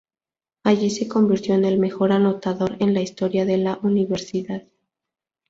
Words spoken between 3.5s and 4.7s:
la universidad.